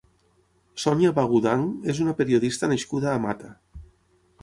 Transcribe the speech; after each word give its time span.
Sònia 0.83 1.11
Bagudanch 1.19 1.87
és 1.95 2.01
una 2.07 2.17
periodista 2.23 2.73
nascuda 2.75 3.15
a 3.15 3.19
Mata. 3.29 3.55